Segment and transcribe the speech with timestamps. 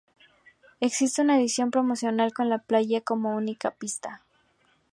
[0.79, 4.23] Existe una edición promocional con "La playa" como única pista.